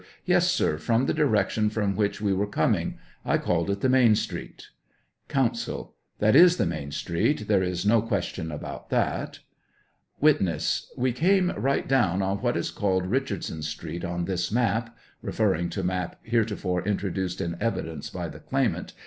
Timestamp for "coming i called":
2.47-3.69